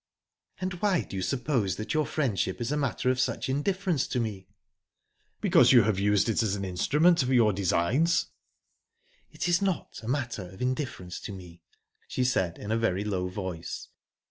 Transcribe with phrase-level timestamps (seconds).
[0.59, 4.19] "And why do you suppose that your friendship is a matter of such indifference to
[4.19, 4.47] me?"
[5.41, 8.25] "Because you have used it as an instrument for your designs."
[9.31, 11.61] "It is not a matter of indifference to me,"
[12.07, 13.89] she said, in a very low voice..."